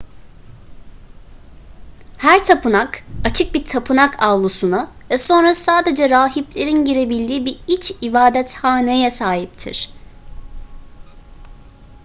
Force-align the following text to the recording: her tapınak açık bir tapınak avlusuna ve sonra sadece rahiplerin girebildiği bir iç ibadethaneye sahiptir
her 2.17 2.43
tapınak 2.43 3.03
açık 3.25 3.53
bir 3.53 3.65
tapınak 3.65 4.23
avlusuna 4.23 4.91
ve 5.09 5.17
sonra 5.17 5.55
sadece 5.55 6.09
rahiplerin 6.09 6.85
girebildiği 6.85 7.45
bir 7.45 7.57
iç 7.67 7.93
ibadethaneye 8.01 9.11
sahiptir 9.11 9.89